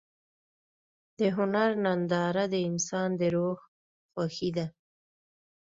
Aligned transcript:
د 1.17 1.19
هنر 1.37 1.69
ننداره 1.85 2.45
د 2.53 2.55
انسان 2.69 3.09
د 3.19 3.21
روح 3.35 3.59
خوښي 4.11 4.49
ده. 4.57 4.65